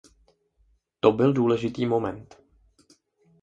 To 0.99 1.11
byl 1.11 1.33
důležitý 1.33 1.85
moment. 1.85 2.37